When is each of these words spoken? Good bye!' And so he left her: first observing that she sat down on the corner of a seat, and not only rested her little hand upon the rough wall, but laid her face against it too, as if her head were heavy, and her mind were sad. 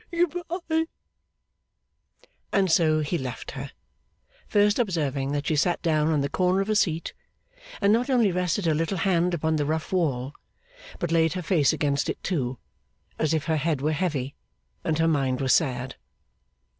Good 0.09 0.33
bye!' 0.69 0.85
And 2.51 2.71
so 2.71 3.01
he 3.01 3.19
left 3.19 3.51
her: 3.51 3.69
first 4.47 4.79
observing 4.79 5.31
that 5.33 5.45
she 5.45 5.55
sat 5.55 5.79
down 5.83 6.07
on 6.07 6.21
the 6.21 6.27
corner 6.27 6.59
of 6.59 6.71
a 6.71 6.75
seat, 6.75 7.13
and 7.81 7.93
not 7.93 8.09
only 8.09 8.31
rested 8.31 8.65
her 8.65 8.73
little 8.73 8.97
hand 8.97 9.35
upon 9.35 9.57
the 9.57 9.65
rough 9.67 9.93
wall, 9.93 10.33
but 10.97 11.11
laid 11.11 11.33
her 11.33 11.43
face 11.43 11.71
against 11.71 12.09
it 12.09 12.17
too, 12.23 12.57
as 13.19 13.31
if 13.31 13.45
her 13.45 13.57
head 13.57 13.79
were 13.79 13.91
heavy, 13.91 14.33
and 14.83 14.97
her 14.97 15.07
mind 15.07 15.39
were 15.39 15.47
sad. 15.49 15.97